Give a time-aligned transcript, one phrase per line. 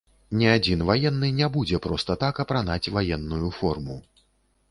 [0.37, 3.99] Ні адзін ваенны не будзе проста так апранаць ваенную форму.